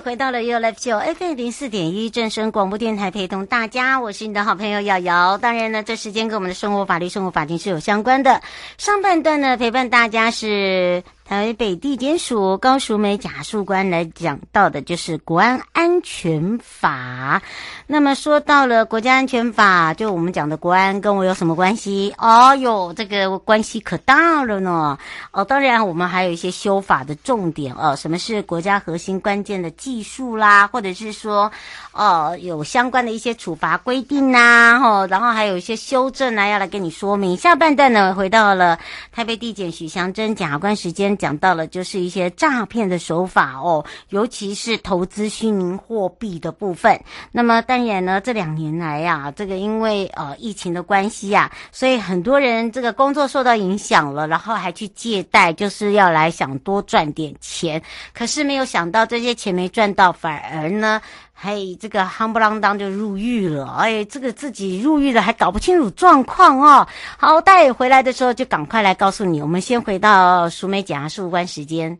[0.00, 5.38] 回到了 You Live Show FM 零四点一正声广播电台，陪同大家，我是你的好朋友瑶瑶。
[5.38, 8.40] 当然呢，这时间跟我们的生活法律、生活法庭是有相关的。
[8.78, 11.02] 上半段呢，陪伴大家是。
[11.26, 17.40] 台北地检署高淑梅检察官来讲到的就是国安安全法。
[17.86, 22.14] 那么说到了国家安全法，就我们讲的国安跟我有什么关系？
[22.18, 24.98] 哦哟，这个关系可大了呢。
[25.32, 31.50] 哦，当然我们还有一些修法的重点哦，什么是国家核心关键的技术啦，或者是说
[31.92, 37.34] 哦有相关的一些处罚规定呐，哦，然后还有一些修正啊，要来跟你说明。
[37.34, 38.78] 下半段呢，回到了
[39.10, 41.13] 台北地检许祥珍检察官时间。
[41.16, 47.00] 讲到了就是一些诈骗的手法哦，尤其是投资虚拟货币的部分。
[47.32, 57.82] 那么当然呢，这两年来呀、这个因为呃疫情的关系呀、啊，所以很多人这个工作受到影响了，然后还去借贷，就是要来想多赚点钱。
[58.12, 61.00] 可是没有想到这些钱没赚到，反而呢。
[61.34, 63.66] 嘿，这个夯不啷当就入狱了。
[63.78, 66.86] 哎，这个自己入狱了还搞不清楚状况哦。
[67.18, 69.42] 好，待回来的时候就赶快来告诉你。
[69.42, 71.98] 我们先回到淑梅检察官时间。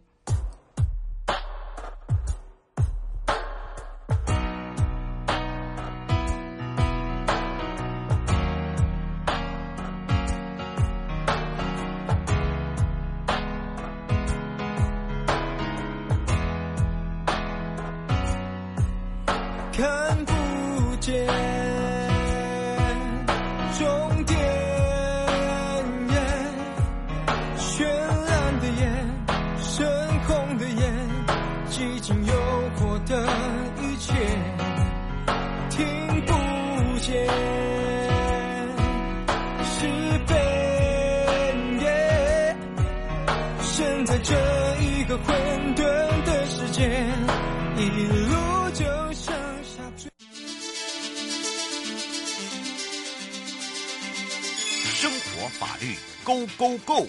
[56.25, 57.07] Go Go Go！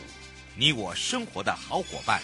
[0.57, 2.19] 你我生活的好伙伴，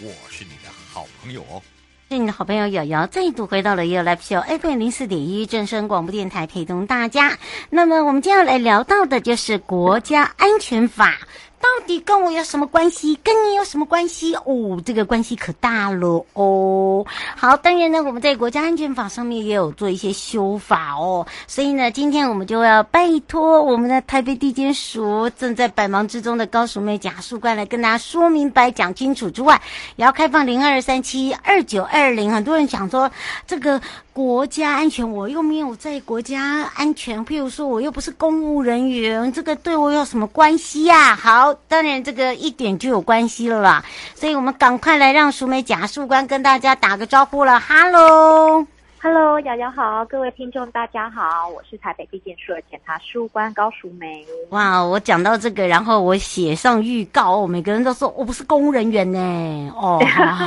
[0.00, 1.62] 我是你的好朋友哦。
[2.10, 7.38] 是你的好朋友瑶瑶，再度回到了 You Live Show FM 零四点一正声广播电台，陪同大家。
[7.70, 11.16] 那么我们今天要来聊到的就是国家安全法。
[11.60, 13.18] 到底跟我有什么关系？
[13.22, 14.34] 跟你有什么关系？
[14.34, 17.04] 哦，这个关系可大了哦。
[17.36, 21.26] 好，当然呢，我们在国家安全法上面也有做一些修法哦。
[21.46, 29.60] 所以呢，今天我们就要拜托我们的台北地检署正在百忙之中的高淑梅检察官来跟大家说明白、讲清楚之外，
[29.96, 32.32] 也要开放零二三七二九二零。
[32.32, 33.10] 很多人讲说
[33.46, 33.80] 这个。
[34.20, 37.24] 国家安全，我又没有在国家安全。
[37.24, 41.16] 譬如说，我又不是公务人员，这个对我有什么关系呀？
[41.16, 43.82] 好，当然这个一点就有关系了啦。
[44.14, 47.58] 所以我们赶快来让淑美假树官跟大家打个招呼了。
[47.58, 48.66] 哈喽。
[49.02, 53.00] Hello，瑶瑶好，各位听众大家好，我是台北地检署的检察
[53.32, 54.22] 官高淑梅。
[54.50, 59.72] 哇，我讲到这个，然后我写上预告，哦，每个人都说我不是公务人员呢。
[59.74, 59.98] 哦，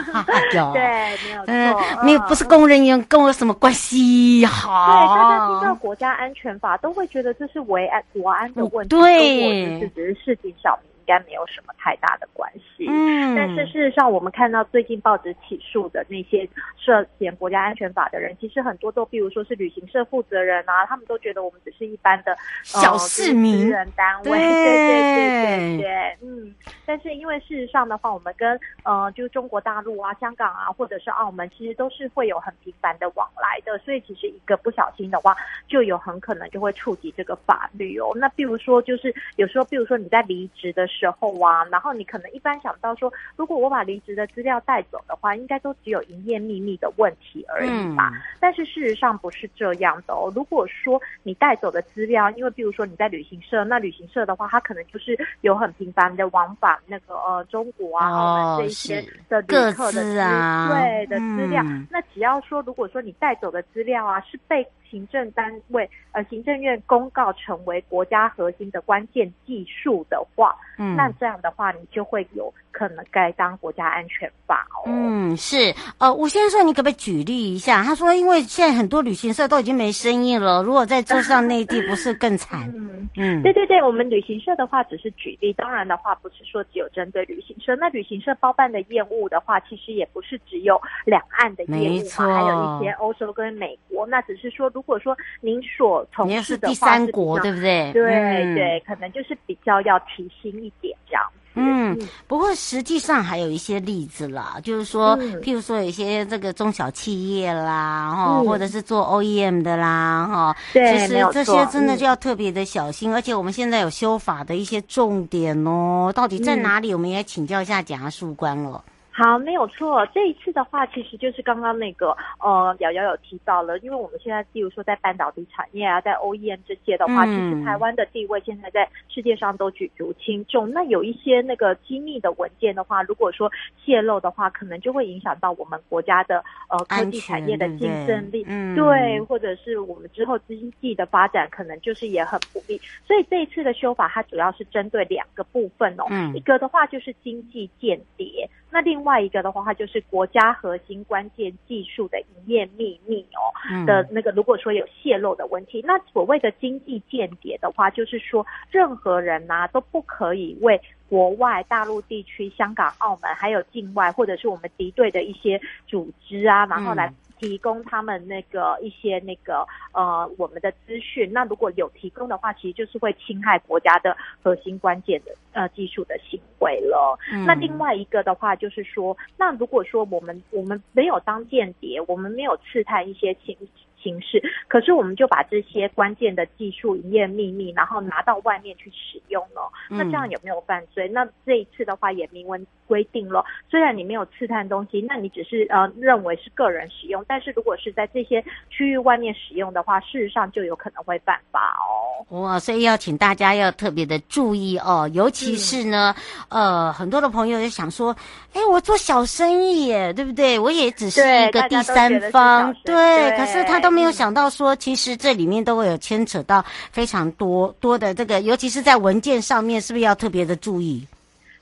[0.54, 0.84] 有对，
[1.26, 4.46] 没有错，嗯，没有不是公务人员，跟我有什么关系？
[4.46, 10.93] 好，对，大家听到国家安全法都会觉得这是维安国安的问题，对，我只是只是市井小民。
[11.04, 16.48] 应该没有什么太大的关系，嗯，但是事实上，我们看到最近报纸起诉的那些
[16.78, 22.34] 涉嫌国家安全法的人，其实很多都，比如说是旅行社负责人啊，他们都觉得我们只是一般的
[22.64, 24.64] 小市民、私人单位，对。
[24.64, 25.04] 对。
[25.04, 26.54] 对对对，嗯。
[26.86, 35.36] 但是因为事实上的话，我们跟呃，就中国大陆啊、香港啊，或者是澳门，其实都是会有很频繁的往来的，所以其实一个不小心的话，
[35.68, 38.12] 就有很可能就会触及这个法律哦。
[38.16, 48.12] 那比如说，就是有时候，比如说你在离职的时候啊，然后你可能一般想到说，如果我把离职的资料带走的话，应该都只有营业秘密的问题而已吧。
[48.14, 50.32] 嗯、但是事实上不是这样的哦。
[50.36, 61.64] 如果说你带走的资料，因为比如说你在旅行社，那旅行社的话，它可能就是有很频繁的往返那个呃中国啊，澳门这一些的旅客的资、啊、对的资料。
[61.66, 74.86] 嗯、那只要说，如果说你带走的资料啊是被行政单位呃行政院公告成为国家核心的关键技术的话，嗯，那这样的话你就会有可能该当国家安全法哦。
[74.86, 77.82] 嗯，是呃，吴先生，你可不可以举例一下？
[77.82, 82.72] 他说，因为现在很多旅行社都已经没生意了，如果再坐上内地，不是更惨？
[82.76, 87.76] 嗯嗯，对对对，我们旅行社的话只是举例，当然的话不是说只有针对旅行社。
[87.78, 94.06] 那旅行社包办的业务的话，其实也不是只有两岸的业务嘛，还有一些欧洲跟美国。
[94.06, 97.92] 那只是说，如果说您所从事的话是第三国，对不对？
[97.94, 101.24] 对、嗯、对，可能就是比较要提心一点这样。
[101.56, 101.96] 嗯，
[102.28, 113.12] 不过实际上还有一些例子啦，就是说，嗯、譬如说有一些这个中小企业啦，哈、嗯，或者是做 OEM 的啦，哈，对，其实这些真的就要特别的小心。
[113.12, 116.92] 嗯、而且我们现在有修法的一些重点哦，到底在哪里？
[116.92, 118.84] 嗯、我们也请教一下检察事务官了。
[119.16, 120.04] 好，没有错。
[120.08, 130.72] 这一次的话，其实就是刚刚那个呃，瑶瑶有提到了，因为我们现在，比如说在半导体产业啊，在 OEM 这些的话，嗯、其实台湾的地位现在在世界上都举足轻重。
[130.72, 133.52] 那有一些那个机密的文件的话，如果说
[133.86, 142.82] 泄露的话，可能就会影响到我们国家的呃科技产业的竞争力，嗯，对，或者是我们之后经济的发展，可能就是也很不利。
[143.06, 148.50] 所以这一次的修法，它主要是针对两个部分哦，嗯、一个的话就是经济间谍。
[148.72, 160.80] 那另外一个的话，它就是国家核心关键技术的营业秘密哦，嗯、的那个，如果说有泄露的问题，那所谓的经济间谍的话，就是说任何人呐、啊、都不可以为
[161.10, 167.14] 国外大陆地区、香港、澳门，还有境外或者是我们敌对的一些组织啊，然后来。
[167.44, 177.20] 提供他们那个一些那个呃我们的资讯，那如果有提供的话，其实就是会侵害国家的核心关键的呃技术的行为了。
[177.34, 183.58] 嗯、那另外一个的话就是说，那如果说我们我们没有当间谍，我们没有刺探一些情
[184.04, 189.72] 形式，可是我们就把这些关键的技术营业秘密，然后拿到外面去使用了。
[189.90, 191.08] 嗯、那这样有没有犯罪？
[191.08, 202.42] 那这一次的话也明文规定了，虽然你没有刺探东西，那你只是呃认为是个人使用，但是如果是在这些区域外面使用的话，事实上就有可能会犯法哦。
[202.42, 206.14] 哇，所以要请大家要特别的注意哦，尤其是呢，
[206.50, 208.14] 嗯、呃，很多的朋友也想说，
[208.54, 210.60] 哎，我做小生意耶，对不对？
[210.60, 213.93] 我也只是一个第三方，对，对，可是他都。
[213.94, 221.06] 没有想到说，其实这里面都会有牵扯到非常多多的这个，尤其是在文件上面，是不是要特别的注意？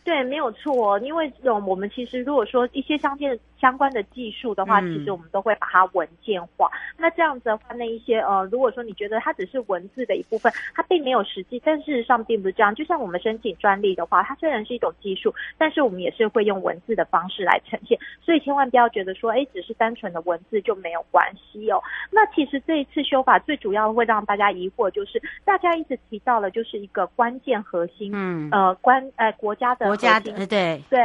[0.03, 6.67] 对，没有错，因为这种我们其实如果说一些相关相关的技术的话，嗯、其实我们都会把它文件化。
[6.97, 12.73] 那这样子的话，那一些呃，如果说你觉得它只是文字的一部分，它并没有实际，但事实上并不是这样。
[12.73, 17.97] 就像我们申请专利的话，它虽然是一种技术，但是我们也是会用文字的方式来呈现。
[18.19, 21.79] 所以千万不要觉得说，哎，只是单纯的文字就没有关系哦。
[22.09, 29.85] 那其实这一次修法最主要会让大家疑惑，就是大家一直提到了，就是一个关键核心，嗯，呃，关呃国家的。
[29.85, 30.99] 国家的对对，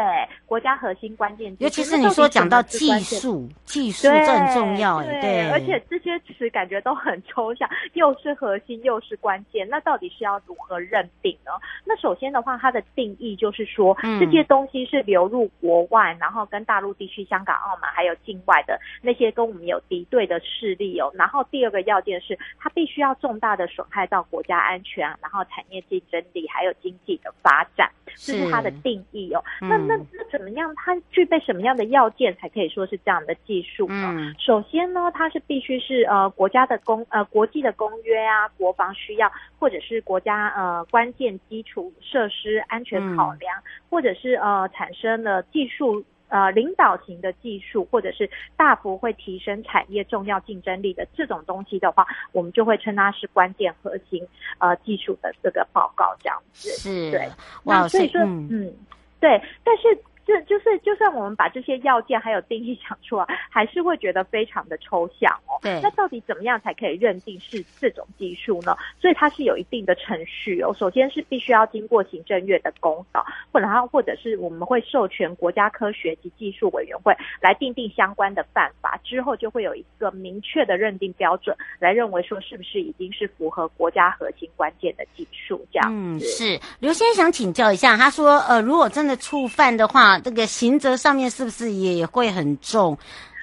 [0.46, 11.52] 国家核心关键，尤其是你说讲到技术，技术这很重要哎，对，而且这些词感觉都很抽象，又是核心又是关键，那到底是要如何认定呢？
[11.84, 21.10] 那首先的话，它的定义就是说，嗯、这些东西是流入国外，然后跟大陆地区、香港、澳门还有境外的那些跟我们有敌对的势力哦。
[21.14, 29.32] 然后第二个要件是，它必须要重大的损害到国家安全，然后产业竞争力还有经济的发展，这是它的定义。
[29.32, 30.72] 哦，那那那怎么样？
[30.76, 34.14] 它具备什么样的要件才可以说是这样的技术呢？
[34.16, 54.26] 嗯、首先呢，它是必须是呃国家的公呃国际的公约啊，国防需要，或者是国家呃关键基础设施安全考量，嗯、或者是呃产生了技术呃领导型的技术，或者是大幅会提升产业重要竞争力的这种东西的话，我们就会称它是关键核心
[54.58, 56.68] 呃技术的这个报告这样子。
[56.70, 57.28] 是，对，
[57.64, 58.48] 哇，那所以说嗯。
[58.50, 58.74] 嗯
[59.18, 65.56] 对，但是这就是就算我们把这些要件还有定义讲出来，还是会觉得非常的抽象哦。
[65.62, 68.76] 对，那到底怎么样才可以认定是这种技术呢？
[69.00, 70.74] 所以它是有一定的程序哦。
[70.76, 85.88] 首先是必须要经过行政院的公告，或者或者是我们会授权国家科学及技术委员会来定定相关的办法，之后就会有一个明确的认定标准，来认为说是不是已经是符合国家核心关键的技术这样。
[85.92, 92.96] 嗯，是刘先生想请教一下，他说呃，如果真的触犯的话，这个刑责上面是不是也会很重？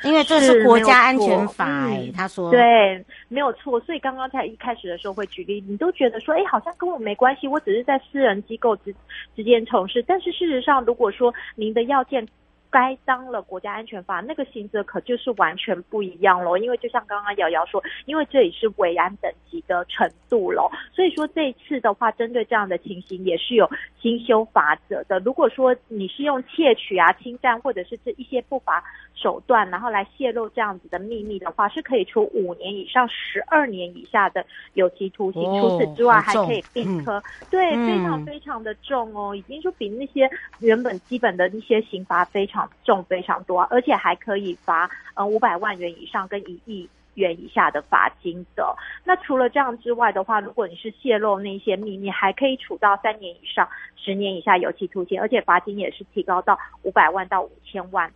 [0.03, 2.60] 因为这是国家安全法，哎，他说对，
[3.30, 3.80] 没有错。
[3.80, 8.94] 所以刚刚在一开始的时候会举例，你都觉得说，哎，好像跟我没关系，我只是在私人机构之
[9.34, 10.03] 之间从事。
[10.06, 12.27] 但是事实上，如果说您的要件，
[12.74, 16.58] 该当了国家安全法，那个刑责可就是完全不一样喽。
[16.58, 23.70] 因为就像刚刚瑶瑶说，因为这里是违安等级的程度喽，所以说这一次的话，针对这样的情形也是有
[24.01, 25.20] 新修法则的。
[25.20, 28.84] 如果说你是用窃取啊、侵占或者是这一些不法
[29.15, 35.41] 手段，然后来泄露这样子的秘密的话，是可以处五年以上十二年以下的有期徒刑。
[35.43, 40.29] 哦、除此之外，还可以并科，嗯、对，非常非常的重哦，已经就比那些
[40.60, 42.70] 原本基本的一些刑罚非常。
[42.84, 48.75] 重非常多，而且还可以罚嗯五百万元以上跟一亿元以下的罚金的。
[49.03, 58.12] 那除了这样之外的话，如果你是泄露那些秘密，还可以处到三年以上十年以下有期徒刑，而且罚金也是提高到五百万到五千万。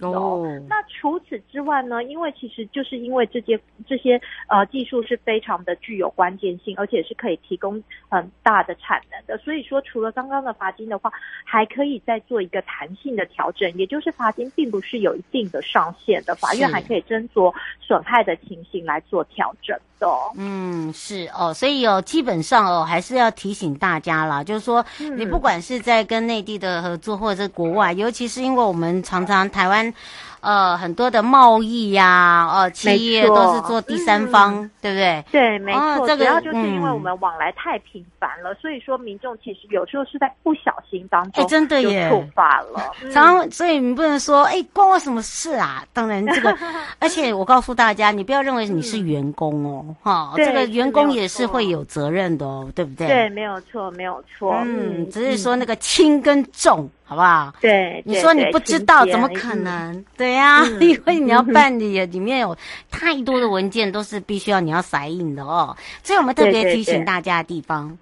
[0.00, 2.02] 哦，那除此之外呢？
[2.02, 9.36] 因为其实就是因为这些这些呃技术是非常的具有关键性，而且是可以提供很大的产能的。
[9.44, 11.12] 所以说，除了刚刚的罚金的话，
[11.44, 20.08] 还可以再做一个弹性的调整，也就是罚金并不是有一定的上限的，法院还可以斟酌损害的情形来做调整的。
[20.36, 24.84] 嗯，是哦，所以哦，基本上哦，还是要提醒大家啦，就是说，
[25.16, 29.81] 你不管是在跟内地的合作，或者是国外，尤其是因为我们常常台湾。
[29.82, 29.94] And.
[30.42, 35.24] 呃，很多的贸易呀、啊，呃，企业都是做第三方，嗯、对不对？
[35.30, 35.80] 对，没错。
[35.80, 42.92] 哦这个、主要就是因为我们往来太频繁了，嗯、所以说民众其实有时候是在不小心当中，哎，真的耶，触发了。
[43.12, 45.84] 常常，所以你不能说，哎，关我什么事啊？
[45.92, 46.52] 当然，这个，
[46.98, 53.06] 而且我告诉大家，你不要认为你是员工哦，哈、嗯，这个员工也是会有责任的哦，对不对？
[53.06, 54.60] 对，没有错，没有错。
[54.64, 56.90] 嗯，只是说那个轻跟重。
[57.04, 57.52] 好不好？
[57.60, 60.02] 对，你说你不知道，怎么可能？
[60.16, 62.56] 对呀， 因为你要办理，里面有
[62.90, 65.76] 太多的文件，都是必须要你要塞印的哦。
[66.02, 67.96] 所以我们特别提醒大家的地方，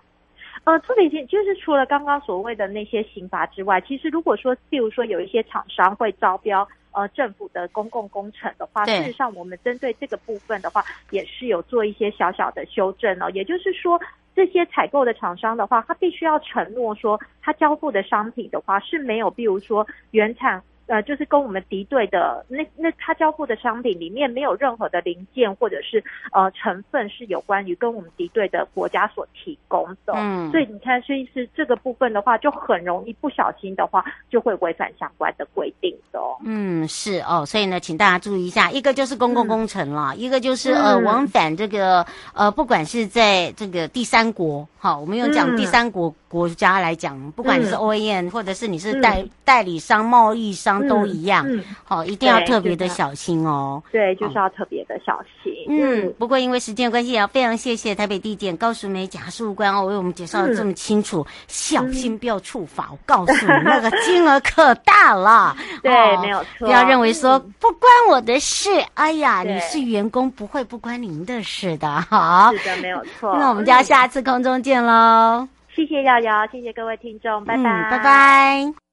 [0.65, 13.31] 呃，特别提就是除了刚刚所谓的那些刑罚之外，其实如果说，譬如说有一些厂商会招标呃政府的公共工程的话，事实上我们针对这个部分的话，也是有做一些小小的修正哦。
[13.35, 14.01] 也就是说。
[14.33, 20.63] 这些采购的厂商的话，他必须要承诺说，他交付的商品的话是没有，比如说原厂。
[20.91, 36.19] 呃，就是跟我们敌对的那那他交付的商品里面没有任何的零件或者是呃成分是有关于跟我们敌对的国家所提供的，嗯，所以你看，所以是这个部分的话，就很容易不小心的话就会违反相关的规定的。
[36.45, 42.05] 嗯，是哦，所以呢，请大家注意一下，一个就是公共工程了，嗯、一个就是呃往返这个
[42.35, 50.80] 呃，不管是在这个第三国，好，我们用讲第三国国家来讲，不管你是 OEM、嗯、或者是你是代、嗯、代理商、贸易商。
[50.89, 53.83] 都一样，嗯，好，一定要特别的小心哦。
[53.93, 55.53] 对，就是要特别的小心。
[55.69, 62.89] 嗯，不过因为时间关系，也要非常谢谢台北地检高淑梅检事官哦，为我们介绍的这么清楚，小心不要触法。
[62.91, 65.57] 我告诉你，那个金额可大了。
[65.83, 66.67] 对，没有错。
[66.67, 72.01] 不要认为说不关我的事，哎呀，你是员工，不会不关您的事的。
[72.03, 73.37] 好，是的，没有错。
[73.39, 75.49] 那我们就要下次空中见喽。
[75.75, 78.90] 谢谢瑶瑶，谢谢各位听众，拜拜，拜拜。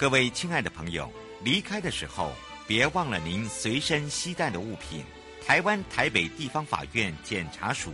[0.00, 1.12] 各位亲爱的朋友，
[1.44, 2.32] 离开的时候
[2.66, 5.04] 别忘了您随身携带的物品。
[5.46, 7.92] 台湾台北地方法院检察署。